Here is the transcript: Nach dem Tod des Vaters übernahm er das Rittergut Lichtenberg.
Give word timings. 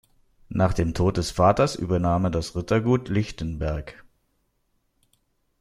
Nach 0.49 0.73
dem 0.73 0.95
Tod 0.95 1.17
des 1.17 1.29
Vaters 1.29 1.75
übernahm 1.75 2.25
er 2.25 2.31
das 2.31 2.55
Rittergut 2.55 3.07
Lichtenberg. 3.09 4.03